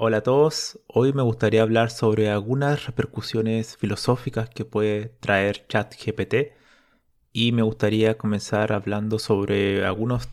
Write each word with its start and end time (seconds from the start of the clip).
Hola 0.00 0.18
a 0.18 0.22
todos, 0.22 0.78
hoy 0.86 1.12
me 1.12 1.22
gustaría 1.22 1.60
hablar 1.60 1.90
sobre 1.90 2.30
algunas 2.30 2.86
repercusiones 2.86 3.76
filosóficas 3.76 4.48
que 4.48 4.64
puede 4.64 5.08
traer 5.18 5.66
ChatGPT 5.66 6.52
y 7.32 7.50
me 7.50 7.62
gustaría 7.62 8.16
comenzar 8.16 8.72
hablando 8.72 9.18
sobre 9.18 9.84
algunos 9.84 10.28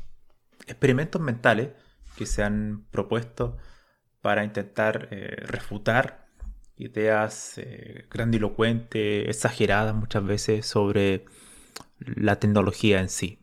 experimentos 0.67 1.19
mentales 1.19 1.69
que 2.15 2.27
se 2.27 2.43
han 2.43 2.85
propuesto 2.91 3.57
para 4.21 4.43
intentar 4.43 5.07
eh, 5.09 5.35
refutar 5.47 6.27
ideas 6.77 7.57
eh, 7.57 8.05
grandilocuentes, 8.11 9.27
exageradas 9.27 9.95
muchas 9.95 10.23
veces 10.23 10.67
sobre 10.67 11.25
la 11.97 12.35
tecnología 12.35 12.99
en 12.99 13.09
sí. 13.09 13.39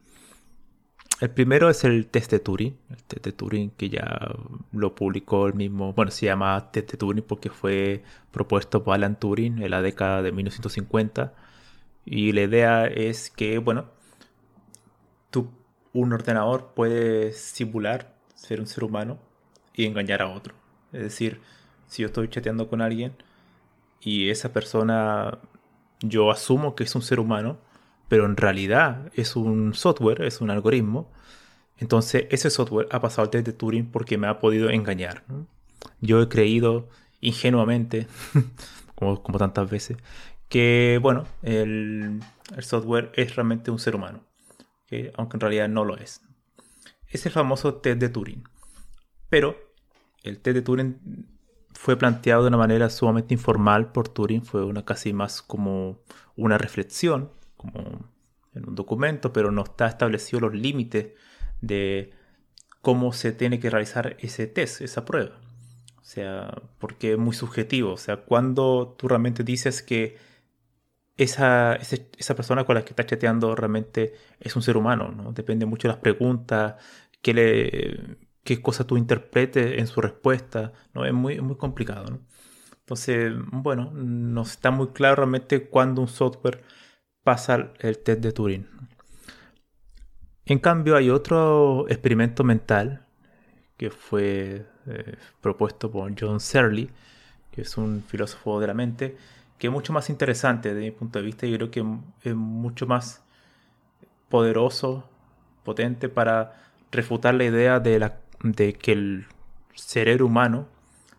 El 1.23 1.31
primero 1.31 1.71
es 1.71 1.85
el 1.85 2.09
test 2.09 2.33
de 2.33 2.41
Turing, 2.41 2.77
el 2.91 3.03
test 3.05 3.25
de 3.25 3.31
Turing 3.31 3.71
que 3.71 3.89
ya 3.89 4.35
lo 4.73 4.93
publicó 4.97 5.47
el 5.47 5.55
mismo, 5.55 5.93
bueno, 5.93 6.11
se 6.11 6.27
llama 6.27 6.73
test 6.73 6.91
de 6.91 6.99
Turing 6.99 7.23
porque 7.23 7.49
fue 7.49 8.03
propuesto 8.33 8.83
por 8.83 8.95
Alan 8.95 9.17
Turing 9.21 9.63
en 9.63 9.71
la 9.71 9.83
década 9.83 10.21
de 10.21 10.33
1950 10.33 11.33
y 12.05 12.33
la 12.33 12.43
idea 12.43 12.87
es 12.87 13.31
que, 13.31 13.59
bueno, 13.59 13.87
un 15.93 16.13
ordenador 16.13 16.73
puede 16.75 17.33
simular 17.33 18.17
ser 18.35 18.59
un 18.59 18.67
ser 18.67 18.83
humano 18.83 19.21
y 19.75 19.87
engañar 19.87 20.23
a 20.23 20.29
otro. 20.29 20.55
Es 20.93 21.03
decir, 21.03 21.41
si 21.87 22.03
yo 22.03 22.09
estoy 22.09 22.31
chateando 22.31 22.69
con 22.69 22.83
alguien 22.83 23.15
y 24.01 24.31
esa 24.31 24.53
persona, 24.53 25.39
yo 26.01 26.33
asumo 26.33 26.75
que 26.75 26.83
es 26.83 26.95
un 26.97 27.03
ser 27.03 27.21
humano, 27.21 27.59
pero 28.09 28.27
en 28.27 28.37
realidad 28.37 29.11
es 29.15 29.37
un 29.37 29.75
software, 29.75 30.23
es 30.23 30.41
un 30.41 30.51
algoritmo. 30.51 31.11
Entonces 31.79 32.27
ese 32.31 32.51
software 32.51 32.89
ha 32.91 33.01
pasado 33.01 33.23
al 33.23 33.31
test 33.31 33.47
de 33.47 33.53
Turing 33.53 33.91
porque 33.91 34.19
me 34.19 34.27
ha 34.27 34.39
podido 34.39 34.71
engañar. 34.71 35.25
Yo 36.01 36.21
he 36.23 36.29
creído 36.29 36.89
ingenuamente, 37.21 38.07
como, 38.95 39.23
como, 39.23 39.39
tantas 39.39 39.71
veces, 39.71 39.97
que 40.49 40.99
bueno, 41.01 41.25
el, 41.43 42.21
software 42.61 43.11
es 43.15 43.35
realmente 43.35 43.71
un 43.71 43.79
ser 43.79 43.97
humano, 43.97 44.21
aunque 45.15 45.37
en 45.37 45.41
realidad 45.41 45.69
no 45.69 45.85
lo 45.85 45.97
es. 45.97 46.21
Es 47.09 47.25
el 47.27 47.33
famoso 47.33 47.77
test 47.77 47.99
de 47.99 48.09
Turing. 48.11 48.45
Pero 49.31 49.57
el 50.23 50.39
test 50.41 50.55
de 50.55 50.63
Turing 50.63 51.27
fue 51.73 51.97
planteado 51.97 52.43
de 52.43 52.49
una 52.49 52.59
manera 52.59 52.91
sumamente 52.91 53.33
informal 53.33 53.91
por 53.93 54.09
Turing, 54.09 54.45
fue 54.45 54.65
una 54.65 54.85
casi 54.85 55.13
más 55.13 55.41
como 55.41 55.99
una 56.37 56.59
reflexión 56.59 57.31
como 57.63 58.11
en 58.55 58.69
un 58.69 58.75
documento, 58.75 59.33
pero 59.33 59.51
no 59.51 59.63
está 59.63 59.87
establecido 59.87 60.41
los 60.41 60.55
límites 60.55 61.13
de 61.61 62.13
cómo 62.83 63.13
se 63.13 63.33
tiene 63.33 63.61
que 63.61 63.71
realizar 63.71 64.17
ese 64.21 64.47
test, 64.47 64.83
esa 64.83 65.05
prueba. 65.05 65.41
O 65.99 66.05
sea, 66.05 66.55
porque 66.79 67.13
es 67.13 67.19
muy 67.19 67.35
subjetivo. 67.35 67.93
O 67.93 67.97
sea, 67.97 68.19
cuando 68.19 68.95
tú 68.99 69.09
realmente 69.09 69.45
dices 69.45 69.83
que 69.83 70.17
esa, 71.17 71.77
esa 71.77 72.35
persona 72.35 72.65
con 72.65 72.75
la 72.75 72.85
que 72.85 72.91
estás 72.91 73.07
chateando 73.07 73.55
realmente 73.55 74.15
es 74.41 74.57
un 74.57 74.63
ser 74.63 74.77
humano, 74.77 75.13
¿no? 75.13 75.33
Depende 75.33 75.67
mucho 75.67 75.89
de 75.89 75.95
las 75.95 76.03
preguntas, 76.03 76.75
qué, 77.23 77.35
le, 77.35 78.19
qué 78.45 78.61
cosa 78.61 78.87
tú 78.87 78.97
interpretes 78.97 79.79
en 79.79 79.87
su 79.87 80.01
respuesta, 80.01 80.73
¿no? 80.95 81.05
Es 81.05 81.13
muy, 81.13 81.41
muy 81.41 81.57
complicado, 81.57 82.07
¿no? 82.11 82.21
Entonces, 82.81 83.33
bueno, 83.53 83.93
no 83.93 84.43
está 84.43 84.71
muy 84.71 84.89
claro 84.89 85.17
realmente 85.17 85.69
cuando 85.69 86.03
un 86.03 86.09
software 86.09 86.63
pasa 87.23 87.73
el 87.79 87.99
test 87.99 88.21
de 88.21 88.33
Turing. 88.33 88.67
En 90.47 90.59
cambio, 90.59 90.97
hay 90.97 91.11
otro 91.11 91.87
experimento 91.89 92.45
mental 92.45 93.07
que 93.77 93.91
fue 93.91 94.67
eh, 94.87 95.17
propuesto 95.41 95.91
por 95.91 96.13
John 96.19 96.41
Searle, 96.41 96.89
que 97.51 97.63
es 97.63 97.77
un 97.77 98.03
filósofo 98.03 98.61
de 98.61 98.67
la 98.67 98.75
mente, 98.75 99.17
que 99.59 99.69
es 99.69 99.73
mucho 99.73 99.93
más 99.93 100.11
interesante 100.11 100.75
desde 100.75 100.81
mi 100.81 100.91
punto 100.91 101.19
de 101.19 101.25
vista. 101.25 101.47
Yo 101.47 101.57
creo 101.57 101.71
que 101.71 101.85
es 102.23 102.35
mucho 102.35 102.87
más 102.87 103.23
poderoso, 104.29 105.05
potente 105.65 106.09
para 106.09 106.55
refutar 106.91 107.35
la 107.35 107.45
idea 107.45 107.79
de, 107.79 107.99
la, 107.99 108.19
de 108.43 108.73
que 108.73 108.93
el 108.93 109.27
cerebro 109.75 110.27
humano 110.27 110.67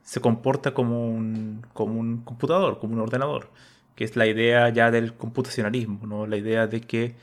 se 0.04 0.20
comporta 0.20 0.74
como 0.74 1.08
un, 1.08 1.66
como 1.74 2.00
un 2.00 2.24
computador, 2.24 2.80
como 2.80 2.94
un 2.94 3.00
ordenador 3.00 3.50
que 3.96 4.04
es 4.04 4.16
la 4.16 4.28
idea 4.28 4.70
ya 4.70 4.92
del 4.92 5.14
computacionalismo, 5.14 6.06
¿no? 6.08 6.26
la 6.28 6.38
idea 6.38 6.68
de 6.68 6.82
que 6.82 7.16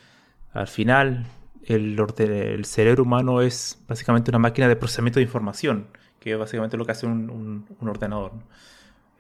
al 0.53 0.69
final 0.69 1.27
el, 1.65 1.99
el 2.19 2.65
cerebro 2.65 3.03
humano 3.05 3.43
es 3.43 3.83
básicamente 3.89 4.31
una 4.31 4.39
máquina 4.39 4.69
de 4.69 4.77
procesamiento 4.77 5.19
de 5.19 5.25
información, 5.25 5.89
que 6.19 6.33
es 6.33 6.39
básicamente 6.39 6.77
lo 6.77 6.85
que 6.85 6.93
hace 6.93 7.07
un, 7.07 7.67
ordenador. 7.81 8.33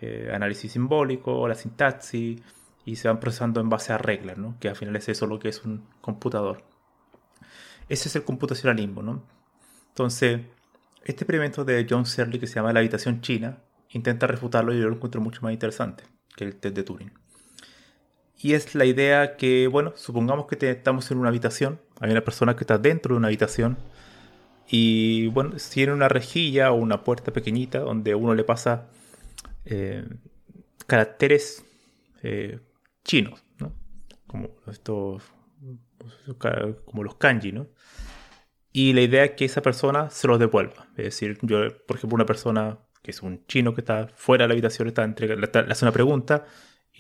Eh, 0.01 0.31
análisis 0.33 0.73
simbólico, 0.73 1.47
la 1.47 1.55
sintaxis, 1.55 2.41
y 2.85 2.97
se 2.97 3.09
van 3.09 3.21
procesando 3.21 3.61
en 3.61 3.69
base 3.69 3.93
a 3.93 3.99
reglas, 3.99 4.39
¿no? 4.39 4.57
que 4.59 4.69
al 4.69 4.77
final 4.77 4.97
es 4.97 5.09
eso 5.09 5.27
lo 5.27 5.39
que 5.39 5.49
es 5.49 5.65
un 5.65 5.85
computador. 6.01 6.65
Ese 7.89 8.09
es 8.09 8.17
el 8.17 8.25
computacionalismo. 8.25 9.03
¿no? 9.03 9.23
Entonces, 9.89 10.41
este 11.05 11.25
experimento 11.25 11.65
de 11.65 11.87
John 11.89 12.07
Searle 12.07 12.39
que 12.39 12.47
se 12.47 12.55
llama 12.55 12.73
La 12.73 12.81
habitación 12.81 13.21
china 13.21 13.59
intenta 13.91 14.27
refutarlo 14.27 14.73
y 14.73 14.81
yo 14.81 14.89
lo 14.89 14.95
encuentro 14.95 15.21
mucho 15.21 15.43
más 15.43 15.53
interesante 15.53 16.05
que 16.37 16.45
el 16.45 16.57
test 16.57 16.77
de 16.77 16.83
Turing. 16.83 17.20
Y 18.43 18.55
es 18.55 18.75
la 18.75 18.87
idea 18.87 19.37
que, 19.37 19.67
bueno, 19.67 19.93
supongamos 19.97 20.47
que 20.47 20.71
estamos 20.71 21.11
en 21.11 21.19
una 21.19 21.29
habitación, 21.29 21.79
hay 22.01 22.11
una 22.11 22.25
persona 22.25 22.57
que 22.57 22.65
está 22.65 22.79
dentro 22.79 23.15
de 23.15 23.19
una 23.19 23.29
habitación 23.29 23.77
y, 24.67 25.27
bueno, 25.29 25.57
tiene 25.71 25.93
una 25.93 26.09
rejilla 26.09 26.73
o 26.73 26.77
una 26.77 27.05
puerta 27.05 27.33
pequeñita 27.33 27.81
donde 27.81 28.15
uno 28.15 28.35
le 28.35 28.45
pasa 28.45 28.89
eh, 29.67 30.07
caracteres 30.87 31.65
eh, 32.23 32.61
chinos, 33.05 33.45
¿no? 33.59 33.75
Como 34.27 34.49
estos, 34.71 35.23
como 36.87 37.05
los 37.05 37.17
kanji, 37.17 37.53
¿no? 37.53 37.67
Y 38.73 38.95
la 38.95 39.03
idea 39.03 39.25
es 39.25 39.31
que 39.33 39.45
esa 39.45 39.61
persona 39.61 40.09
se 40.09 40.29
los 40.29 40.39
devuelva. 40.39 40.89
Es 40.97 41.05
decir, 41.05 41.39
yo, 41.43 41.59
por 41.87 41.97
ejemplo, 41.97 42.15
una 42.15 42.27
persona 42.27 42.79
que 43.03 43.11
es 43.11 43.21
un 43.23 43.45
chino 43.47 43.75
que 43.75 43.83
está 43.83 44.09
fuera 44.15 44.45
de 44.45 44.49
la 44.49 44.55
habitación, 44.55 44.89
está 44.89 45.05
entre, 45.05 45.37
le 45.37 45.51
hace 45.53 45.85
una 45.85 45.93
pregunta 45.93 46.47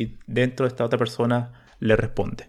y 0.00 0.16
dentro 0.26 0.64
de 0.64 0.68
esta 0.68 0.84
otra 0.84 0.98
persona 0.98 1.52
le 1.78 1.94
responde. 1.94 2.48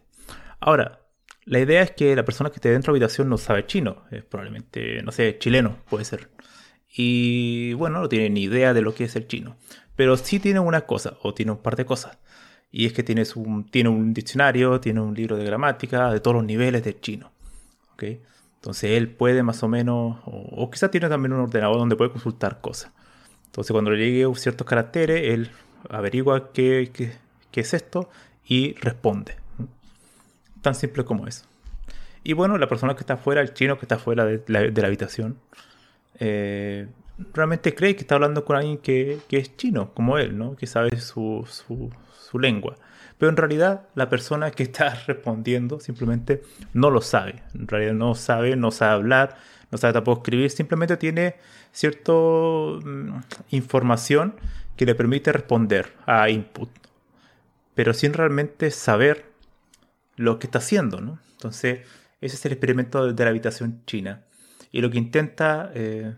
Ahora, 0.61 1.01
la 1.43 1.59
idea 1.59 1.81
es 1.81 1.91
que 1.91 2.15
la 2.15 2.23
persona 2.23 2.49
que 2.49 2.55
esté 2.55 2.69
dentro 2.69 2.93
de 2.93 2.99
la 2.99 3.05
habitación 3.05 3.27
no 3.27 3.37
sabe 3.37 3.65
chino, 3.65 4.03
es 4.09 4.23
probablemente, 4.23 5.03
no 5.03 5.11
sé, 5.11 5.37
chileno 5.37 5.79
puede 5.89 6.05
ser. 6.05 6.29
Y 6.95 7.73
bueno, 7.73 7.99
no 7.99 8.07
tiene 8.07 8.29
ni 8.29 8.43
idea 8.43 8.73
de 8.73 8.81
lo 8.81 8.95
que 8.95 9.03
es 9.03 9.17
el 9.17 9.27
chino. 9.27 9.57
Pero 9.97 10.15
sí 10.15 10.39
tiene 10.39 10.61
una 10.61 10.81
cosa, 10.81 11.17
o 11.23 11.33
tiene 11.33 11.51
un 11.51 11.57
par 11.57 11.75
de 11.75 11.85
cosas. 11.85 12.19
Y 12.71 12.85
es 12.85 12.93
que 12.93 13.03
tiene 13.03 13.23
un, 13.35 13.69
tiene 13.69 13.89
un 13.89 14.13
diccionario, 14.13 14.79
tiene 14.79 15.01
un 15.01 15.13
libro 15.13 15.35
de 15.35 15.43
gramática 15.43 16.09
de 16.13 16.21
todos 16.21 16.35
los 16.35 16.45
niveles 16.45 16.85
del 16.85 17.01
chino. 17.01 17.33
¿okay? 17.93 18.21
Entonces 18.55 18.91
él 18.91 19.09
puede 19.09 19.43
más 19.43 19.61
o 19.61 19.67
menos, 19.67 20.19
o, 20.23 20.69
quizás 20.71 20.89
tiene 20.89 21.09
también 21.09 21.33
un 21.33 21.41
ordenador 21.41 21.77
donde 21.77 21.97
puede 21.97 22.11
consultar 22.11 22.61
cosas. 22.61 22.93
Entonces 23.47 23.73
cuando 23.73 23.91
le 23.91 23.97
llegue 23.97 24.33
ciertos 24.35 24.65
caracteres, 24.65 25.33
él 25.33 25.51
averigua 25.89 26.53
qué, 26.53 26.91
qué, 26.93 27.11
qué 27.51 27.61
es 27.61 27.73
esto 27.73 28.09
y 28.45 28.73
responde. 28.75 29.35
Tan 30.61 30.75
simple 30.75 31.03
como 31.05 31.27
eso. 31.27 31.45
Y 32.23 32.33
bueno, 32.33 32.57
la 32.57 32.67
persona 32.67 32.93
que 32.95 33.01
está 33.01 33.17
fuera, 33.17 33.41
el 33.41 33.53
chino 33.53 33.77
que 33.77 33.85
está 33.85 33.97
fuera 33.97 34.25
de 34.25 34.43
la, 34.47 34.85
habitación, 34.85 35.37
eh, 36.19 36.87
realmente 37.33 37.73
cree 37.73 37.95
que 37.95 38.01
está 38.01 38.15
hablando 38.15 38.45
con 38.45 38.55
alguien 38.55 38.77
que, 38.77 39.21
es 39.29 39.57
chino, 39.57 39.93
como 39.93 40.17
él, 40.17 40.37
¿no? 40.37 40.55
que 40.55 40.67
sabe 40.67 40.99
su, 40.99 41.47
su, 41.47 42.39
lengua. 42.39 42.77
Pero 43.17 43.29
en 43.29 43.37
realidad 43.37 43.87
la 43.95 44.09
persona 44.09 44.51
que 44.51 44.63
está 44.63 44.93
respondiendo 45.07 45.79
simplemente 45.79 46.43
no 46.73 46.89
lo 46.89 47.01
sabe. 47.01 47.43
En 47.53 47.67
realidad 47.67 47.93
no 47.93 48.15
sabe, 48.15 48.55
no 48.55 48.71
sabe 48.71 48.93
hablar, 48.93 49.37
no 49.71 49.77
sabe 49.77 49.93
tampoco 49.93 50.21
escribir, 50.21 50.49
simplemente 50.51 50.97
tiene 50.97 51.35
cierta 51.71 52.11
mm, 52.13 53.21
información 53.51 54.35
que 54.75 54.85
le 54.85 54.95
permite 54.95 55.31
responder 55.31 55.93
a 56.05 56.29
input, 56.29 56.69
pero 57.75 57.93
sin 57.93 58.13
realmente 58.13 58.71
saber 58.71 59.25
lo 60.15 60.39
que 60.39 60.47
está 60.47 60.59
haciendo. 60.59 61.01
¿no? 61.01 61.19
Entonces, 61.33 61.87
ese 62.19 62.35
es 62.35 62.45
el 62.45 62.53
experimento 62.53 63.11
de 63.13 63.23
la 63.23 63.29
habitación 63.29 63.83
china. 63.85 64.25
Y 64.71 64.81
lo 64.81 64.89
que 64.89 64.97
intenta 64.97 65.71
eh, 65.73 66.15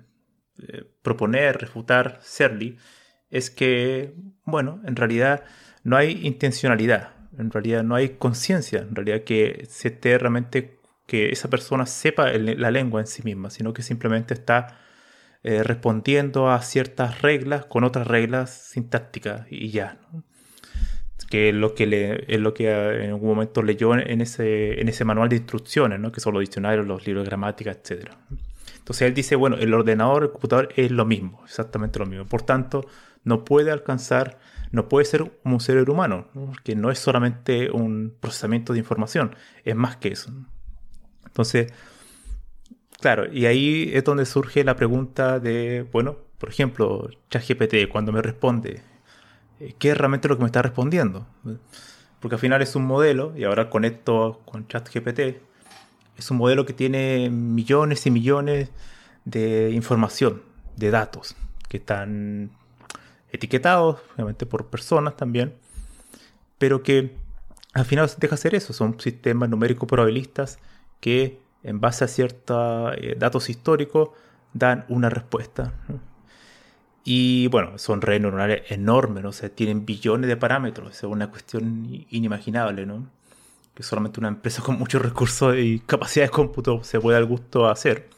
eh, 0.59 0.83
proponer, 1.01 1.57
refutar 1.57 2.19
Serly, 2.21 2.77
es 3.31 3.49
que, 3.49 4.13
bueno, 4.45 4.81
en 4.85 4.95
realidad 4.95 5.43
no 5.83 5.97
hay 5.97 6.25
intencionalidad, 6.25 7.13
en 7.37 7.49
realidad 7.49 7.83
no 7.83 7.95
hay 7.95 8.09
conciencia, 8.09 8.79
en 8.79 8.95
realidad 8.95 9.23
que 9.23 9.65
se 9.69 9.87
esté 9.87 10.17
realmente 10.19 10.79
que 11.07 11.29
esa 11.29 11.49
persona 11.49 11.85
sepa 11.85 12.31
la 12.31 12.71
lengua 12.71 13.01
en 13.01 13.07
sí 13.07 13.23
misma, 13.23 13.49
sino 13.49 13.73
que 13.73 13.81
simplemente 13.81 14.33
está 14.33 14.79
eh, 15.43 15.63
respondiendo 15.63 16.49
a 16.49 16.61
ciertas 16.61 17.21
reglas 17.21 17.65
con 17.65 17.83
otras 17.83 18.07
reglas 18.07 18.51
sintácticas 18.51 19.45
y 19.49 19.71
ya. 19.71 19.99
Que 21.33 21.49
es 21.49 21.55
lo 21.55 21.73
que, 21.73 21.87
le, 21.87 22.37
lo 22.37 22.53
que 22.53 22.69
en 22.69 23.09
algún 23.09 23.29
momento 23.29 23.63
leyó 23.63 23.95
en 23.95 24.21
ese, 24.21 24.79
en 24.79 24.87
ese 24.87 25.03
manual 25.03 25.29
de 25.29 25.37
instrucciones, 25.37 25.99
¿no? 25.99 26.11
que 26.11 26.21
son 26.21 26.35
los 26.35 26.41
diccionarios, 26.41 26.85
los 26.85 27.07
libros 27.07 27.23
de 27.23 27.29
gramática, 27.29 27.71
etcétera. 27.71 28.19
Entonces 28.77 29.07
él 29.07 29.15
dice, 29.15 29.35
bueno, 29.35 29.55
el 29.57 29.73
ordenador, 29.73 30.25
el 30.25 30.29
computador 30.29 30.69
es 30.75 30.91
lo 30.91 31.05
mismo, 31.05 31.41
exactamente 31.43 31.97
lo 31.97 32.05
mismo. 32.05 32.27
Por 32.27 32.43
tanto, 32.43 32.85
no 33.23 33.45
puede 33.45 33.71
alcanzar, 33.71 34.37
no 34.69 34.87
puede 34.87 35.05
ser 35.05 35.39
un 35.43 35.59
ser 35.59 35.89
humano, 35.89 36.27
que 36.63 36.75
no 36.75 36.91
es 36.91 36.99
solamente 36.99 37.71
un 37.71 38.13
procesamiento 38.19 38.71
de 38.73 38.77
información, 38.77 39.35
es 39.65 39.75
más 39.75 39.97
que 39.97 40.09
eso. 40.09 40.31
Entonces, 41.25 41.73
claro, 43.01 43.25
y 43.33 43.47
ahí 43.47 43.89
es 43.91 44.03
donde 44.03 44.27
surge 44.27 44.63
la 44.63 44.75
pregunta 44.75 45.39
de, 45.39 45.87
bueno, 45.91 46.15
por 46.37 46.49
ejemplo, 46.49 47.09
ChatGPT, 47.31 47.89
cuando 47.89 48.11
me 48.11 48.21
responde, 48.21 48.83
¿qué 49.79 49.91
es 49.91 49.97
realmente 49.97 50.27
lo 50.27 50.35
que 50.35 50.41
me 50.41 50.47
está 50.47 50.61
respondiendo? 50.61 51.27
Porque 52.19 52.35
al 52.35 52.39
final 52.39 52.61
es 52.61 52.75
un 52.75 52.85
modelo, 52.85 53.33
y 53.37 53.43
ahora 53.43 53.69
conecto 53.69 54.41
con 54.45 54.67
ChatGPT, 54.67 55.41
es 56.17 56.31
un 56.31 56.37
modelo 56.37 56.65
que 56.65 56.73
tiene 56.73 57.29
millones 57.29 58.05
y 58.05 58.11
millones 58.11 58.69
de 59.25 59.71
información, 59.71 60.43
de 60.75 60.91
datos, 60.91 61.35
que 61.69 61.77
están 61.77 62.51
etiquetados, 63.31 63.99
obviamente 64.15 64.45
por 64.45 64.67
personas 64.67 65.17
también, 65.17 65.55
pero 66.57 66.83
que 66.83 67.15
al 67.73 67.85
final 67.85 68.09
deja 68.17 68.35
hacer 68.35 68.55
eso, 68.55 68.73
son 68.73 68.99
sistemas 68.99 69.49
numéricos 69.49 69.87
probabilistas 69.89 70.59
que 70.99 71.39
en 71.63 71.79
base 71.79 72.05
a 72.05 72.07
ciertos 72.07 72.93
eh, 72.97 73.15
datos 73.17 73.49
históricos 73.49 74.09
dan 74.53 74.85
una 74.89 75.09
respuesta. 75.09 75.73
Y 77.03 77.47
bueno, 77.47 77.77
son 77.77 78.01
redes 78.01 78.21
neuronales 78.21 78.71
enormes, 78.71 79.23
¿no? 79.23 79.29
o 79.29 79.49
tienen 79.51 79.85
billones 79.85 80.27
de 80.29 80.37
parámetros, 80.37 80.95
es 80.95 81.03
una 81.03 81.29
cuestión 81.29 82.05
inimaginable, 82.09 82.85
¿no? 82.85 83.09
que 83.73 83.83
solamente 83.83 84.19
una 84.19 84.29
empresa 84.29 84.61
con 84.65 84.77
muchos 84.77 85.01
recursos 85.01 85.55
y 85.57 85.79
capacidad 85.79 86.25
de 86.25 86.31
cómputo 86.31 86.83
se 86.83 86.99
puede 86.99 87.17
al 87.17 87.25
gusto 87.25 87.67
hacer. 87.67 88.09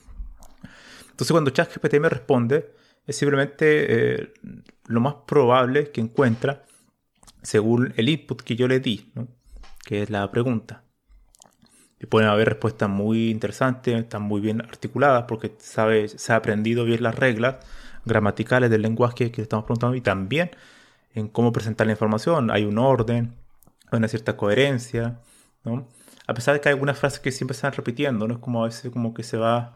Entonces 1.02 1.32
cuando 1.32 1.52
ChatGPT 1.52 1.96
me 2.00 2.10
responde, 2.10 2.74
es 3.08 3.16
simplemente 3.16 4.22
eh, 4.22 4.34
lo 4.88 5.00
más 5.00 5.16
probable 5.26 5.92
que 5.92 6.02
encuentra 6.02 6.64
según 7.42 7.94
el 7.96 8.10
input 8.10 8.42
que 8.42 8.56
yo 8.56 8.68
le 8.68 8.80
di, 8.80 9.12
que 9.84 10.02
es 10.02 10.10
la 10.10 10.30
pregunta. 10.31 10.84
Y 12.00 12.08
pueden 12.08 12.28
haber 12.30 12.50
respuestas 12.50 12.90
muy 12.90 13.30
interesantes, 13.30 13.96
están 13.96 14.24
muy 14.24 14.42
bien 14.42 14.62
articuladas 14.62 15.26
porque 15.28 15.54
sabe, 15.60 16.08
se 16.08 16.34
ha 16.34 16.36
aprendido 16.36 16.84
bien 16.84 17.04
las 17.04 17.16
reglas 17.16 17.58
gramaticales 18.06 18.69
del 18.69 18.81
lenguaje 18.81 19.31
que 19.31 19.42
estamos 19.42 19.66
preguntando 19.66 19.96
y 19.96 20.02
también 20.02 20.52
en 21.13 21.28
cómo 21.28 21.52
presentar 21.52 21.88
la 21.88 21.94
información. 21.94 22.52
Hay 22.52 22.66
un 22.66 22.78
orden, 22.78 23.36
una 23.92 24.07
cierta 24.07 24.38
coherencia, 24.38 25.19
a 26.28 26.34
pesar 26.34 26.54
de 26.54 26.62
que 26.62 26.69
hay 26.69 26.74
algunas 26.74 26.98
frases 26.98 27.19
que 27.19 27.31
siempre 27.31 27.56
están 27.56 27.74
repitiendo, 27.74 28.28
¿no? 28.28 28.36
Es 28.36 28.40
como 28.40 28.63
a 28.63 28.68
veces 28.68 28.92
como 28.92 29.13
que 29.13 29.24
se 29.24 29.38
va 29.38 29.75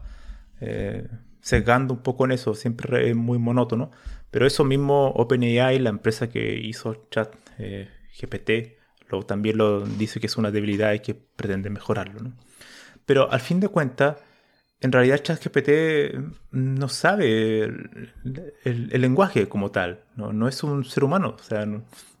eh, 0.60 1.08
sesgando 1.40 1.94
un 1.94 2.02
poco 2.02 2.24
en 2.24 2.32
eso, 2.32 2.54
siempre 2.54 3.10
es 3.10 3.16
muy 3.16 3.38
monótono. 3.38 3.90
Pero 4.30 4.46
eso 4.46 4.64
mismo 4.64 5.08
OpenAI, 5.08 5.78
la 5.78 5.90
empresa 5.90 6.28
que 6.28 6.58
hizo 6.58 7.06
Chat 7.10 7.34
eh, 7.58 7.88
GPT, 8.20 8.78
lo, 9.08 9.22
también 9.24 9.58
lo 9.58 9.84
dice 9.84 10.20
que 10.20 10.26
es 10.26 10.36
una 10.36 10.50
debilidad 10.50 10.92
y 10.92 11.00
que 11.00 11.14
pretende 11.14 11.70
mejorarlo, 11.70 12.32
Pero 13.06 13.30
al 13.32 13.40
fin 13.40 13.58
de 13.58 13.68
cuentas, 13.68 14.16
en 14.80 14.92
realidad 14.92 15.22
ChatGPT 15.22 15.68
no 16.52 16.88
sabe 16.88 17.64
el, 18.64 18.90
lenguaje 18.92 19.48
como 19.48 19.70
tal, 19.70 20.00
¿no? 20.16 20.48
es 20.48 20.62
un 20.62 20.84
ser 20.84 21.04
humano, 21.04 21.36
o 21.38 21.42
sea, 21.42 21.66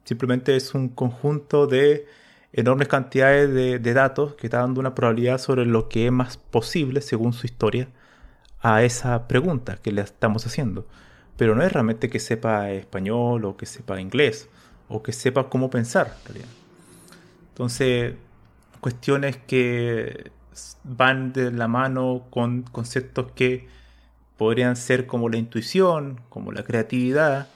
simplemente 0.04 0.56
es 0.56 0.74
un 0.74 0.90
conjunto 0.90 1.66
de 1.66 2.06
enormes 2.52 2.88
cantidades 2.88 3.52
de, 3.52 3.94
datos 3.94 4.34
que 4.34 4.46
está 4.46 4.58
dando 4.58 4.80
una 4.80 4.94
probabilidad 4.94 5.38
sobre 5.38 5.64
lo 5.64 5.88
que 5.88 6.06
es 6.06 6.12
más 6.12 6.36
posible, 6.36 7.00
según 7.00 7.32
su 7.32 7.46
historia, 7.46 7.88
a 8.60 8.82
esa 8.82 9.26
pregunta 9.28 9.76
que 9.76 9.92
le 9.92 10.02
estamos 10.02 10.46
haciendo. 10.46 10.86
Pero 11.36 11.54
no 11.54 11.62
es 11.62 11.72
realmente 11.72 12.10
que 12.10 12.18
sepa 12.18 12.70
español 12.70 13.44
o 13.46 13.56
que 13.56 13.66
sepa 13.66 14.00
inglés 14.00 14.48
o 14.88 15.02
que 15.02 15.12
sepa 15.12 15.48
cómo 15.48 15.70
pensar. 15.70 16.16
Entonces, 17.50 18.14
cuestiones 18.80 19.38
que 19.38 20.32
van 20.84 21.32
de 21.32 21.50
la 21.50 21.68
mano 21.68 22.26
con 22.30 22.62
conceptos 22.62 23.32
que 23.32 23.68
podrían 24.36 24.76
ser 24.76 25.06
como 25.06 25.28
la 25.28 25.36
intuición, 25.36 26.20
como 26.28 26.52
la 26.52 26.62
creatividad, 26.62 27.48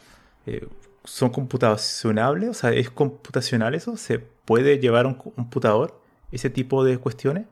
eh, 0.46 0.68
son 1.04 1.30
computacionables, 1.30 2.50
o 2.50 2.54
sea, 2.54 2.70
es 2.72 2.90
computacional 2.90 3.74
eso, 3.74 3.96
se 3.96 4.18
puede 4.18 4.78
llevar 4.78 5.06
un 5.06 5.14
computador 5.14 6.00
ese 6.32 6.50
tipo 6.50 6.84
de 6.84 6.98
cuestiones, 6.98 7.46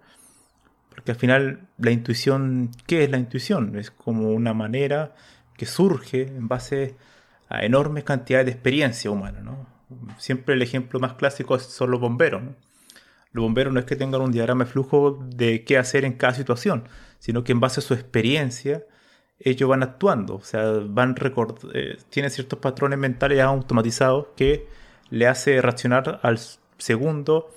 porque 0.91 1.13
al 1.13 1.17
final 1.17 1.69
la 1.79 1.91
intuición, 1.91 2.71
¿qué 2.87 3.05
es 3.05 3.11
la 3.11 3.19
intuición? 3.19 3.79
Es 3.79 3.91
como 3.91 4.31
una 4.31 4.55
manera 4.55 5.15
que 5.57 5.67
surge 5.67 6.23
en 6.23 6.49
base 6.49 6.97
a 7.49 7.65
enormes 7.65 8.05
cantidades 8.05 8.47
de 8.47 8.53
experiencia 8.53 9.11
humana, 9.11 9.41
¿no? 9.41 9.67
Siempre 10.19 10.55
el 10.55 10.63
ejemplo 10.63 11.01
más 11.01 11.15
clásico 11.15 11.59
son 11.59 11.91
los 11.91 12.01
bomberos, 12.01 12.43
¿no? 12.43 12.55
Los 13.33 13.43
bomberos 13.43 13.73
no 13.73 13.81
es 13.81 13.87
que 13.87 13.97
tengan 13.97 14.21
un 14.21 14.33
diagrama 14.33 14.65
de 14.65 14.71
flujo 14.71 15.19
de 15.25 15.65
qué 15.65 15.79
hacer 15.79 16.05
en 16.05 16.15
cada 16.15 16.35
situación, 16.35 16.85
sino 17.19 17.45
que 17.45 17.53
en 17.53 17.61
base 17.61 17.81
a 17.81 17.83
su 17.83 17.95
experiencia 17.95 18.85
ellos 19.39 19.69
van 19.69 19.83
actuando, 19.83 20.37
o 20.37 20.43
sea, 20.43 20.65
van 20.85 21.17
eh, 21.75 21.97
tienen 22.11 22.31
ciertos 22.31 22.59
patrones 22.59 22.99
mentales 22.99 23.41
automatizados 23.41 24.29
que 24.37 24.69
le 25.11 25.27
hace 25.27 25.61
reaccionar 25.61 26.21
al 26.23 26.39
segundo 26.79 27.51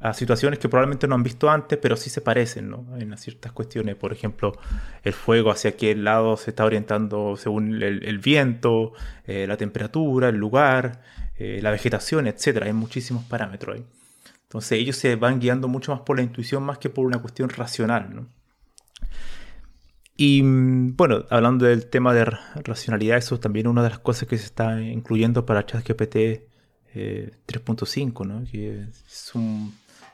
a 0.00 0.14
situaciones 0.14 0.58
que 0.58 0.68
probablemente 0.68 1.06
no 1.06 1.14
han 1.14 1.22
visto 1.22 1.50
antes, 1.50 1.78
pero 1.78 1.96
sí 1.96 2.08
se 2.08 2.22
parecen, 2.22 2.70
¿no? 2.70 2.86
En 2.98 3.16
ciertas 3.18 3.52
cuestiones, 3.52 3.96
por 3.96 4.12
ejemplo, 4.12 4.52
el 5.02 5.12
fuego 5.12 5.50
hacia 5.50 5.76
qué 5.76 5.94
lado 5.94 6.38
se 6.38 6.50
está 6.50 6.64
orientando 6.64 7.36
según 7.36 7.82
el, 7.82 8.18
viento, 8.18 8.94
eh, 9.26 9.46
la 9.46 9.58
temperatura, 9.58 10.30
el 10.30 10.36
lugar, 10.36 11.02
eh, 11.36 11.60
la 11.62 11.70
vegetación, 11.70 12.26
etc. 12.26 12.62
Hay 12.62 12.72
muchísimos 12.72 13.24
parámetros 13.24 13.76
ahí. 13.76 13.84
Entonces 14.50 14.72
ellos 14.72 14.96
se 14.96 15.14
van 15.14 15.38
guiando 15.38 15.68
mucho 15.68 15.92
más 15.92 16.00
por 16.00 16.16
la 16.16 16.24
intuición 16.24 16.64
más 16.64 16.78
que 16.78 16.90
por 16.90 17.06
una 17.06 17.20
cuestión 17.20 17.50
racional, 17.50 18.12
¿no? 18.12 18.26
Y 20.16 20.42
mm, 20.42 20.96
bueno, 20.96 21.24
hablando 21.30 21.66
del 21.66 21.86
tema 21.86 22.12
de 22.12 22.24
racionalidad, 22.24 23.16
eso 23.16 23.36
es 23.36 23.40
también 23.40 23.68
una 23.68 23.84
de 23.84 23.90
las 23.90 24.00
cosas 24.00 24.28
que 24.28 24.36
se 24.36 24.46
está 24.46 24.82
incluyendo 24.82 25.46
para 25.46 25.64
ChatGPT 25.64 26.16
3.5, 26.92 26.94
eh, 26.94 28.26
¿no? 28.26 28.44
que 28.50 28.80
es 29.08 29.32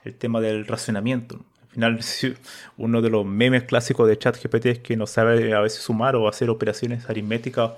el 0.05 0.15
tema 0.15 0.43
del 0.43 0.67
racionamiento. 0.67 1.41
Al 1.63 1.69
final, 1.71 2.01
uno 2.77 3.01
de 3.01 3.09
los 3.09 3.25
memes 3.25 3.63
clásicos 3.63 4.07
de 4.07 4.19
ChatGPT 4.19 4.67
es 4.67 4.79
que 4.81 4.99
no 4.99 5.07
sabe 5.07 5.55
a 5.55 5.61
veces 5.61 5.81
sumar 5.81 6.15
o 6.15 6.29
hacer 6.29 6.51
operaciones 6.51 7.09
aritméticas 7.09 7.71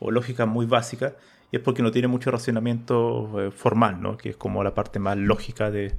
o 0.00 0.10
lógicas 0.10 0.48
muy 0.48 0.64
básicas, 0.64 1.12
y 1.50 1.56
es 1.56 1.62
porque 1.62 1.82
no 1.82 1.90
tiene 1.90 2.08
mucho 2.08 2.30
racionamiento 2.30 3.40
eh, 3.40 3.50
formal, 3.50 4.02
¿no? 4.02 4.16
que 4.16 4.30
es 4.30 4.36
como 4.36 4.62
la 4.62 4.74
parte 4.74 4.98
más 4.98 5.16
lógica 5.16 5.70
de, 5.70 5.94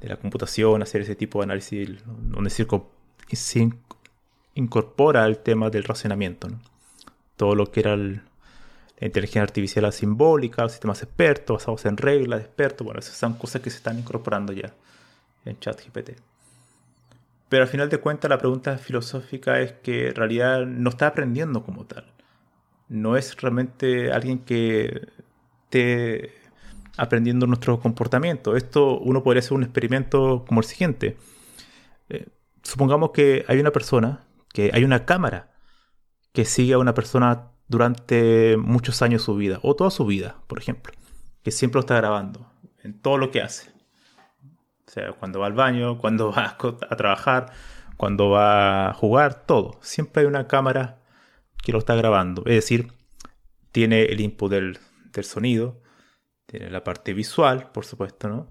la 0.00 0.16
computación, 0.16 0.82
hacer 0.82 1.02
ese 1.02 1.14
tipo 1.14 1.40
de 1.40 1.44
análisis, 1.44 1.98
donde 2.06 2.48
circo, 2.48 2.90
incorpora 4.54 5.26
el 5.26 5.38
tema 5.38 5.68
del 5.68 5.84
racionamiento. 5.84 6.48
Todo 7.36 7.54
lo 7.54 7.70
que 7.70 7.80
era 7.80 7.96
la 7.96 8.22
inteligencia 9.00 9.42
artificial 9.42 9.92
simbólica, 9.92 10.62
los 10.62 10.72
sistemas 10.72 11.02
expertos, 11.02 11.58
basados 11.58 11.84
en 11.84 11.98
reglas 11.98 12.40
de 12.40 12.46
expertos, 12.46 12.84
bueno, 12.84 13.00
esas 13.00 13.16
son 13.16 13.34
cosas 13.34 13.60
que 13.60 13.68
se 13.68 13.76
están 13.76 13.98
incorporando 13.98 14.54
ya 14.54 14.72
en 15.44 15.58
ChatGPT. 15.58 16.12
Pero 17.50 17.64
al 17.64 17.68
final 17.68 17.90
de 17.90 17.98
cuentas 17.98 18.30
la 18.30 18.38
pregunta 18.38 18.78
filosófica 18.78 19.60
es 19.60 19.72
que 19.72 20.08
en 20.08 20.14
realidad 20.14 20.64
no 20.64 20.90
está 20.90 21.08
aprendiendo 21.08 21.62
como 21.62 21.84
tal. 21.84 22.06
No 22.90 23.16
es 23.16 23.40
realmente 23.40 24.12
alguien 24.12 24.40
que 24.40 25.08
esté 25.64 26.34
aprendiendo 26.98 27.46
nuestro 27.46 27.80
comportamiento. 27.80 28.56
Esto 28.56 28.98
uno 28.98 29.22
podría 29.22 29.38
hacer 29.38 29.54
un 29.54 29.62
experimento 29.62 30.44
como 30.46 30.60
el 30.60 30.66
siguiente. 30.66 31.16
Eh, 32.08 32.26
supongamos 32.62 33.12
que 33.12 33.44
hay 33.48 33.60
una 33.60 33.70
persona, 33.70 34.26
que 34.52 34.72
hay 34.74 34.84
una 34.84 35.06
cámara 35.06 35.52
que 36.32 36.44
sigue 36.44 36.74
a 36.74 36.78
una 36.78 36.92
persona 36.92 37.52
durante 37.68 38.56
muchos 38.56 39.00
años 39.02 39.22
de 39.22 39.26
su 39.26 39.36
vida, 39.36 39.60
o 39.62 39.76
toda 39.76 39.90
su 39.90 40.04
vida, 40.04 40.36
por 40.48 40.58
ejemplo, 40.58 40.92
que 41.44 41.52
siempre 41.52 41.76
lo 41.76 41.80
está 41.80 41.96
grabando 41.96 42.50
en 42.82 43.00
todo 43.00 43.18
lo 43.18 43.30
que 43.30 43.40
hace. 43.40 43.70
O 44.88 44.90
sea, 44.90 45.12
cuando 45.12 45.38
va 45.38 45.46
al 45.46 45.52
baño, 45.52 45.98
cuando 45.98 46.32
va 46.36 46.56
a 46.58 46.96
trabajar, 46.96 47.52
cuando 47.96 48.30
va 48.30 48.90
a 48.90 48.94
jugar, 48.94 49.46
todo. 49.46 49.78
Siempre 49.80 50.22
hay 50.22 50.26
una 50.26 50.48
cámara 50.48 50.99
que 51.62 51.72
lo 51.72 51.78
está 51.78 51.94
grabando. 51.94 52.42
Es 52.46 52.54
decir, 52.54 52.92
tiene 53.72 54.04
el 54.04 54.20
input 54.20 54.50
del, 54.50 54.78
sonido, 55.22 55.80
tiene 56.46 56.70
la 56.70 56.82
parte 56.84 57.12
visual, 57.12 57.70
por 57.72 57.84
supuesto, 57.84 58.28
¿no? 58.28 58.48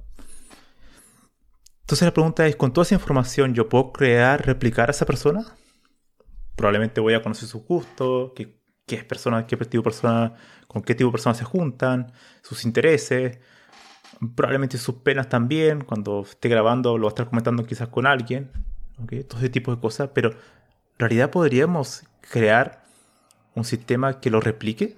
Entonces 1.81 2.05
la 2.05 2.13
pregunta 2.13 2.45
es, 2.45 2.55
¿con 2.55 2.71
toda 2.71 2.83
esa 2.83 2.95
información 2.95 3.55
yo 3.55 3.67
puedo 3.67 3.91
crear, 3.91 4.45
replicar 4.45 4.89
a 4.89 4.91
esa 4.91 5.05
persona? 5.05 5.55
Probablemente 6.55 7.01
voy 7.01 7.15
a 7.15 7.23
conocer 7.23 7.47
su 7.47 7.63
gusto, 7.63 8.33
qué, 8.35 8.59
qué 8.85 8.97
qué 8.97 9.57
tipo 9.57 9.81
de 9.81 9.81
persona, 9.81 10.33
con 10.67 10.83
qué 10.83 10.93
tipo 10.93 11.07
de 11.07 11.11
personas 11.11 11.37
se 11.37 11.45
juntan, 11.45 12.11
sus 12.43 12.63
intereses, 12.63 13.39
probablemente 14.35 14.77
sus 14.77 14.95
penas 14.95 15.29
también, 15.29 15.83
cuando 15.83 16.21
esté 16.21 16.49
grabando 16.49 16.97
lo 16.97 17.05
va 17.05 17.09
a 17.09 17.13
estar 17.13 17.27
comentando 17.29 17.65
quizás 17.65 17.87
con 17.87 18.05
alguien, 18.05 18.51
todo 19.27 19.39
ese 19.39 19.49
tipo 19.49 19.73
de 19.73 19.81
cosas, 19.81 20.09
pero 20.13 20.31
en 20.31 20.37
realidad 20.99 21.31
podríamos 21.31 22.03
crear 22.21 22.83
un 23.55 23.63
sistema 23.63 24.19
que 24.19 24.29
lo 24.29 24.41
replique. 24.41 24.97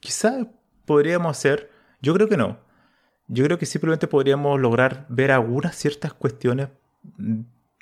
Quizás 0.00 0.46
podríamos 0.84 1.36
hacer, 1.36 1.70
yo 2.00 2.14
creo 2.14 2.28
que 2.28 2.36
no, 2.36 2.58
yo 3.28 3.44
creo 3.44 3.58
que 3.58 3.66
simplemente 3.66 4.06
podríamos 4.06 4.60
lograr 4.60 5.06
ver 5.08 5.30
algunas 5.30 5.76
ciertas 5.76 6.12
cuestiones 6.12 6.68
mm, 7.16 7.40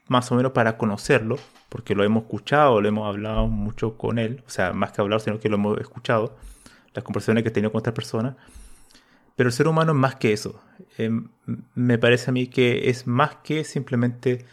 más 0.09 0.31
o 0.31 0.35
menos 0.35 0.53
para 0.53 0.77
conocerlo, 0.77 1.37
porque 1.69 1.95
lo 1.95 2.05
hemos 2.05 2.25
escuchado, 2.25 2.81
lo 2.81 2.89
hemos 2.89 3.09
hablado 3.09 3.47
mucho 3.47 3.97
con 3.97 4.19
él, 4.19 4.43
o 4.47 4.51
sea, 4.51 4.73
más 4.73 4.93
que 4.93 5.01
hablar, 5.01 5.21
sino 5.21 5.41
que 5.41 5.49
lo 5.49 5.57
hemos 5.57 5.79
escuchado, 5.79 6.37
las 6.95 7.05
conversaciones 7.05 7.43
que 7.43 7.49
he 7.49 7.53
tenido 7.53 7.73
con 7.73 7.79
otras 7.79 7.95
personas. 7.95 8.37
Pero 9.37 9.49
el 9.49 9.53
ser 9.55 9.69
humano 9.69 9.93
es 9.93 9.99
más 9.99 10.17
que 10.17 10.33
eso. 10.33 10.61
Em, 10.99 11.29
me 11.75 11.99
parece 11.99 12.31
a 12.31 12.33
mí 12.33 12.49
que 12.49 12.91
es 12.91 13.07
más 13.07 13.37
que 13.37 13.65
simplemente 13.65 14.45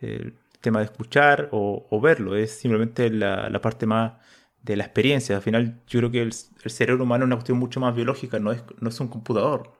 el 0.00 0.34
tema 0.60 0.78
de 0.80 0.86
escuchar 0.86 1.48
o, 1.52 2.00
verlo, 2.00 2.34
es 2.36 2.52
simplemente 2.58 3.10
la, 3.10 3.60
parte 3.60 3.86
más 3.86 4.14
de 4.62 4.76
la 4.76 4.84
experiencia. 4.84 5.36
Al 5.36 5.42
final, 5.42 5.82
yo 5.86 6.00
creo 6.00 6.10
que 6.10 6.22
el, 6.22 6.34
el, 6.64 6.70
cerebro 6.70 7.04
humano 7.04 7.24
es 7.24 7.26
una 7.26 7.36
cuestión 7.36 7.58
mucho 7.58 7.80
más 7.80 7.94
biológica, 7.94 8.38
no 8.38 8.52
es, 8.52 8.62
no 8.80 8.88
es 8.88 9.00
un 9.00 9.08
computador. 9.08 9.72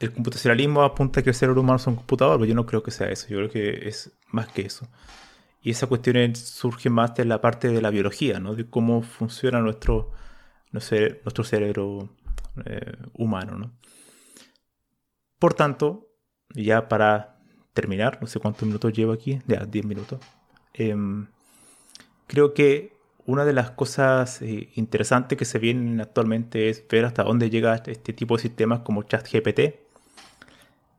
El 0.00 0.12
computacionalismo 0.12 0.82
apunta 0.82 1.20
a 1.20 1.22
que 1.22 1.30
el 1.30 1.36
cerebro 1.36 1.60
humano 1.60 1.76
es 1.76 1.86
un 1.86 1.96
computador, 1.96 2.38
pero 2.38 2.46
yo 2.46 2.54
no 2.54 2.66
creo 2.66 2.82
que 2.82 2.90
sea 2.90 3.08
eso, 3.08 3.28
yo 3.28 3.38
creo 3.38 3.50
que 3.50 3.88
es 3.88 4.12
más 4.28 4.48
que 4.48 4.62
eso. 4.62 4.88
Y 5.62 5.70
esa 5.70 5.86
cuestión 5.86 6.36
surge 6.36 6.90
más 6.90 7.14
de 7.14 7.24
la 7.24 7.40
parte 7.40 7.68
de 7.68 7.80
la 7.80 7.90
biología, 7.90 8.38
¿no? 8.38 8.54
de 8.54 8.68
cómo 8.68 9.02
funciona 9.02 9.60
nuestro, 9.60 10.10
nuestro 10.72 11.44
cerebro 11.44 12.10
eh, 12.66 12.96
humano. 13.14 13.72
Por 15.38 15.54
tanto, 15.54 16.08
ya 16.54 16.88
para 16.88 17.38
terminar, 17.72 18.18
no 18.20 18.26
sé 18.26 18.40
cuántos 18.40 18.66
minutos 18.66 18.92
llevo 18.92 19.12
aquí, 19.12 19.40
ya 19.46 19.64
10 19.64 19.84
minutos, 19.86 20.20
em, 20.74 21.26
creo 22.26 22.54
que 22.54 22.94
una 23.26 23.44
de 23.44 23.52
las 23.52 23.70
cosas 23.70 24.42
eh, 24.42 24.70
interesantes 24.74 25.38
que 25.38 25.44
se 25.44 25.58
vienen 25.58 26.00
actualmente 26.00 26.68
es 26.68 26.84
ver 26.88 27.04
hasta 27.04 27.22
dónde 27.22 27.50
llega 27.50 27.74
este 27.74 28.12
tipo 28.12 28.36
de 28.36 28.42
sistemas 28.42 28.80
como 28.80 29.02
ChatGPT 29.02 29.60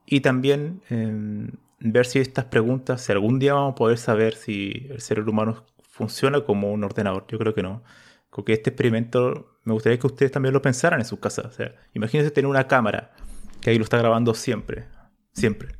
y 0.06 0.20
también 0.20 0.82
em, 0.88 1.52
ver 1.78 2.06
si 2.06 2.18
estas 2.18 2.46
preguntas, 2.46 3.02
si 3.02 3.12
algún 3.12 3.38
día 3.38 3.54
vamos 3.54 3.72
a 3.72 3.74
poder 3.76 3.98
saber 3.98 4.34
si 4.34 4.86
el 4.90 5.00
cerebro 5.00 5.32
humano 5.32 5.64
funciona 5.88 6.40
como 6.42 6.72
un 6.72 6.84
ordenador. 6.84 7.26
Yo 7.28 7.38
creo 7.38 7.54
que 7.54 7.62
no. 7.62 7.82
Porque 8.30 8.52
este 8.52 8.70
experimento 8.70 9.58
me 9.64 9.72
gustaría 9.72 9.98
que 9.98 10.06
ustedes 10.06 10.30
también 10.30 10.52
lo 10.52 10.62
pensaran 10.62 11.00
en 11.00 11.06
sus 11.06 11.18
casas. 11.18 11.46
O 11.46 11.52
sea, 11.52 11.74
imagínense 11.94 12.30
tener 12.30 12.48
una 12.48 12.68
cámara 12.68 13.12
que 13.60 13.70
ahí 13.70 13.78
lo 13.78 13.84
está 13.84 13.98
grabando 13.98 14.34
siempre, 14.34 14.86
siempre, 15.32 15.70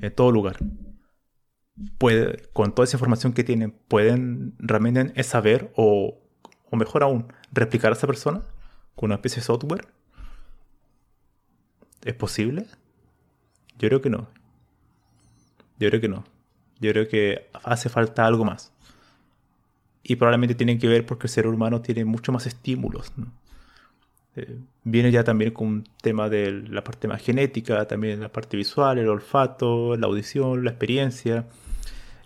en 0.00 0.14
todo 0.14 0.30
lugar 0.30 0.56
puede, 1.98 2.48
con 2.52 2.74
toda 2.74 2.84
esa 2.84 2.96
información 2.96 3.32
que 3.32 3.44
tienen, 3.44 3.72
pueden 3.88 4.54
realmente 4.58 5.22
saber 5.22 5.72
o, 5.76 6.18
o 6.70 6.76
mejor 6.76 7.02
aún, 7.02 7.32
replicar 7.52 7.92
a 7.92 7.94
esa 7.94 8.06
persona 8.06 8.42
con 8.94 9.08
una 9.08 9.16
especie 9.16 9.40
de 9.40 9.46
software? 9.46 9.86
¿Es 12.02 12.14
posible? 12.14 12.66
Yo 13.78 13.88
creo 13.88 14.00
que 14.00 14.10
no. 14.10 14.28
Yo 15.78 15.88
creo 15.88 16.00
que 16.00 16.08
no. 16.08 16.24
Yo 16.80 16.92
creo 16.92 17.08
que 17.08 17.50
hace 17.64 17.88
falta 17.88 18.26
algo 18.26 18.44
más. 18.44 18.72
Y 20.02 20.16
probablemente 20.16 20.54
tienen 20.54 20.78
que 20.78 20.88
ver 20.88 21.04
porque 21.04 21.26
el 21.26 21.30
ser 21.32 21.46
humano 21.46 21.80
tiene 21.82 22.04
mucho 22.04 22.32
más 22.32 22.46
estímulos. 22.46 23.12
Eh, 24.36 24.58
viene 24.84 25.10
ya 25.10 25.24
también 25.24 25.52
con 25.52 25.66
un 25.66 25.84
tema 26.02 26.28
de 26.28 26.52
la 26.52 26.84
parte 26.84 27.08
más 27.08 27.22
genética, 27.22 27.86
también 27.86 28.20
la 28.20 28.30
parte 28.30 28.56
visual, 28.56 28.98
el 28.98 29.08
olfato, 29.08 29.96
la 29.96 30.06
audición, 30.06 30.64
la 30.64 30.70
experiencia 30.70 31.46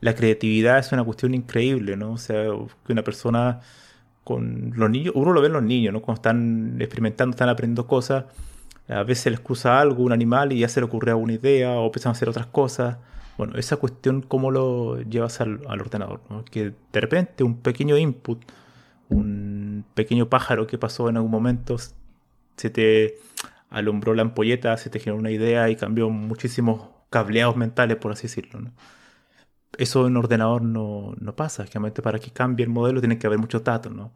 la 0.00 0.14
creatividad 0.14 0.79
es 0.79 0.93
una 0.93 1.05
cuestión 1.05 1.35
increíble, 1.35 1.97
¿no? 1.97 2.12
O 2.12 2.19
sea, 2.19 2.45
que 2.87 2.93
una 2.93 3.02
persona 3.02 3.61
con 4.25 4.73
los 4.76 4.90
niños, 4.90 5.12
uno 5.17 5.33
lo 5.33 5.40
ve 5.40 5.49
en 5.49 5.52
los 5.55 5.62
niños, 5.62 5.93
¿no? 5.93 6.00
Cuando 6.02 6.19
están 6.21 6.76
experimentando, 6.81 7.35
están 7.35 7.49
aprendiendo 7.49 7.87
cosas, 7.87 8.26
a 8.88 9.02
veces 9.02 9.31
les 9.33 9.40
cruza 9.40 9.81
algo, 9.81 10.02
un 10.02 10.12
animal, 10.12 10.52
y 10.52 10.61
ya 10.61 10.69
se 10.69 10.81
le 10.81 10.87
ocurre 10.87 11.11
alguna 11.11 11.35
idea, 11.35 11.73
o 11.73 11.87
empiezan 11.87 12.11
a 12.11 12.12
hacer 12.12 12.29
otras 12.29 12.47
cosas. 12.47 12.97
Bueno, 13.38 13.57
esa 13.57 13.76
cuestión, 13.76 14.23
¿cómo 14.23 14.50
lo 14.50 15.00
llevas 15.02 15.40
al, 15.40 15.61
ordenador? 15.67 16.21
¿no? 16.31 16.45
Que 16.45 16.73
de 16.93 17.00
repente 17.00 17.45
un 17.45 17.59
pequeño 17.59 17.97
input, 17.99 18.43
un 19.09 19.85
pequeño 19.95 20.29
pájaro 20.29 20.67
que 20.67 20.79
pasó 20.79 21.09
en 21.09 21.17
algún 21.17 21.31
momento, 21.31 21.76
se 22.61 22.69
te 22.71 23.19
alumbró 23.71 24.14
la 24.14 24.23
ampolleta, 24.23 24.76
se 24.76 24.90
te 24.90 25.00
generó 25.00 25.19
una 25.19 25.31
idea 25.31 25.71
y 25.71 25.76
cambió 25.76 26.11
muchísimos 26.11 26.90
cableados 27.09 27.57
mentales, 27.57 27.97
por 27.97 28.12
así 28.12 28.23
decirlo. 28.25 28.61
eso 29.79 30.07
en 30.07 30.17
ordenador 30.17 30.62
no, 30.62 31.14
no 31.19 31.37
pasa. 31.37 31.64
Generalmente 31.64 32.02
para 32.02 32.19
que 32.19 32.31
cambie 32.33 32.64
el 32.64 32.71
modelo 32.71 33.00
tiene 33.00 33.19
que 33.19 33.26
haber 33.26 33.38
muchos 33.38 33.64
datos, 33.64 33.93
¿no? 33.95 34.12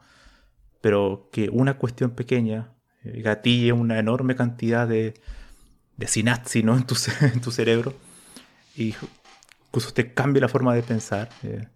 Pero 0.82 1.30
que 1.32 1.48
una 1.50 1.78
cuestión 1.78 2.10
pequeña 2.12 2.74
eh, 3.04 3.22
gatille 3.22 3.72
una 3.72 3.98
enorme 3.98 4.36
cantidad 4.36 4.86
de, 4.86 5.14
de 5.96 6.06
sinapsis 6.06 6.64
en, 6.66 6.84
tu, 6.86 6.96
en 7.22 7.40
tu 7.40 7.50
cerebro 7.50 7.94
y 8.76 8.94
incluso 9.68 9.88
usted 9.88 10.12
cambie 10.14 10.40
la 10.42 10.48
forma 10.48 10.74
de 10.74 10.82
pensar, 10.82 11.30
eh, 11.42 11.68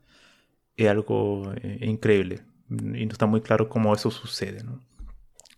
es 0.77 0.89
algo 0.89 1.53
eh, 1.63 1.79
increíble. 1.83 2.43
Y 2.71 3.07
no 3.07 3.13
está 3.13 3.27
muy 3.27 3.41
claro 3.41 3.69
cómo 3.71 3.95
eso 3.95 4.11
sucede, 4.11 4.63
¿no? 4.65 4.81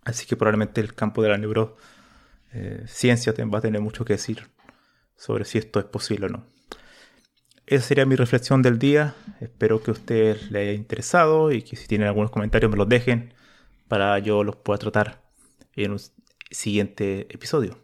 Así 0.05 0.27
que 0.27 0.37
probablemente 0.37 0.81
el 0.81 0.95
campo 0.95 1.23
de 1.23 1.29
la 1.29 1.39
neurociencia 1.39 3.35
va 3.53 3.59
a 3.59 3.63
tener 3.63 3.81
mucho 3.81 4.05
que 4.05 4.15
decir 4.15 4.49
sobre 5.17 5.45
si 5.45 5.59
esto 5.59 5.79
es 5.79 5.87
posible 5.87 6.27
o 6.27 6.29
no. 6.31 6.47
Esa 7.67 7.87
sería 7.87 8.07
mi 8.07 8.17
reflexión 8.17 8.63
del 8.63 8.79
día. 8.79 9.15
Espero 9.41 9.83
que 9.83 9.91
a 9.91 9.95
ustedes 9.95 10.51
les 10.51 10.63
haya 10.63 10.73
interesado 10.73 11.53
y 11.53 11.63
que 11.63 11.77
si 11.77 11.87
tienen 11.87 12.09
algunos 12.09 12.31
comentarios 12.31 12.71
me 12.71 12.77
los 12.77 12.89
dejen 12.89 13.35
para 13.87 14.19
yo 14.19 14.43
los 14.45 14.57
pueda 14.57 14.79
tratar 14.79 15.23
en 15.75 15.93
un 15.93 16.01
siguiente 16.51 17.27
episodio. 17.33 17.79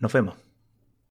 Nos 0.00 0.12
vemos. 0.12 0.49